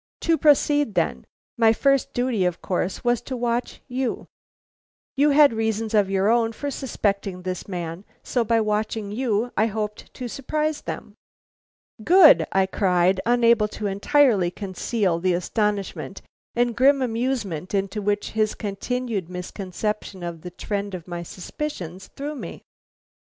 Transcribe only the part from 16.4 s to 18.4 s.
and grim amusement into which